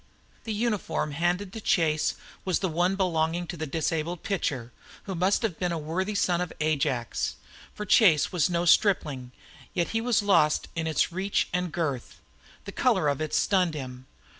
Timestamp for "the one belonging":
2.57-3.45